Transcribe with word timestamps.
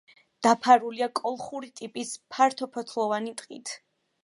დაფარულია 0.45 1.07
კოლხური 1.19 1.69
ტიპის 1.81 2.15
ფართოფოთლოვანი 2.37 3.37
ტყით. 3.45 3.79